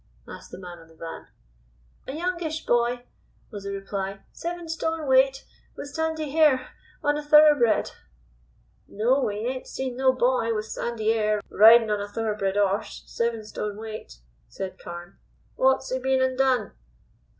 asked 0.27 0.49
the 0.49 0.57
man 0.57 0.79
on 0.79 0.87
the 0.87 0.95
van. 0.95 1.27
"A 2.07 2.17
youngish 2.17 2.65
boy," 2.65 3.05
was 3.51 3.65
the 3.65 3.71
reply, 3.71 4.21
"seven 4.31 4.67
stone 4.67 5.05
weight, 5.05 5.45
with 5.77 5.89
sandy 5.89 6.31
hair, 6.31 6.69
on 7.03 7.19
a 7.19 7.23
thoroughbred." 7.23 7.91
"No; 8.87 9.21
we 9.23 9.45
ain't 9.45 9.67
seen 9.67 9.95
no 9.97 10.11
boy 10.11 10.55
with 10.55 10.65
sandy 10.65 11.13
'air, 11.13 11.39
ridin' 11.51 11.91
of 11.91 11.99
a 11.99 12.07
thoroughbred 12.07 12.57
'orse 12.57 13.03
seven 13.05 13.43
stone 13.45 13.77
weight," 13.77 14.17
said 14.47 14.79
Carne. 14.79 15.19
"What's 15.55 15.91
'e 15.91 15.99
been 15.99 16.19
an' 16.23 16.35
done?" 16.35 16.71